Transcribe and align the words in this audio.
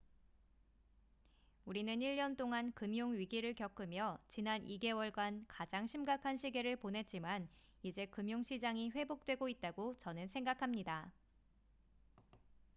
우리는 1.65 1.95
1년 1.99 2.35
동안 2.35 2.71
금융 2.73 3.13
위기를 3.13 3.53
겪으며 3.53 4.17
지난 4.27 4.65
2개월간 4.65 5.43
가장 5.47 5.85
심각한 5.85 6.37
시기를 6.37 6.75
보냈지만 6.77 7.47
이제 7.83 8.07
금융 8.07 8.41
시장이 8.41 8.89
회복되고 8.89 9.47
있다고 9.47 9.95
저는 9.99 10.27
생각합니다 10.29 11.11